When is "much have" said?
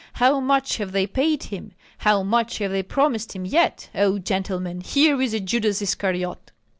0.39-0.93, 2.23-2.71